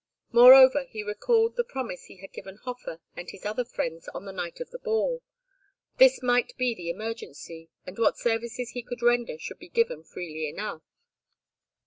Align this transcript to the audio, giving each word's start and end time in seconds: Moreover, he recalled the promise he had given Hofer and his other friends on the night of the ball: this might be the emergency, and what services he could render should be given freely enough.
Moreover, 0.31 0.85
he 0.85 1.03
recalled 1.03 1.55
the 1.57 1.63
promise 1.63 2.05
he 2.05 2.17
had 2.17 2.33
given 2.33 2.55
Hofer 2.57 2.99
and 3.15 3.29
his 3.29 3.45
other 3.45 3.63
friends 3.63 4.07
on 4.15 4.25
the 4.25 4.31
night 4.33 4.59
of 4.59 4.71
the 4.71 4.79
ball: 4.79 5.21
this 5.99 6.23
might 6.23 6.57
be 6.57 6.73
the 6.73 6.89
emergency, 6.89 7.69
and 7.85 7.99
what 7.99 8.17
services 8.17 8.71
he 8.71 8.81
could 8.81 9.03
render 9.03 9.37
should 9.37 9.59
be 9.59 9.69
given 9.69 10.03
freely 10.03 10.49
enough. 10.49 10.81